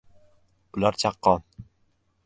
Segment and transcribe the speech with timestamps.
[0.77, 1.41] Ular chaqqon.